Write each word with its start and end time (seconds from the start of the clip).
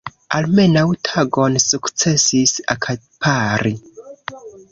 Almenaŭ 0.35 0.83
tagon 1.09 1.59
sukcesis 1.65 2.55
akapari. 2.77 3.77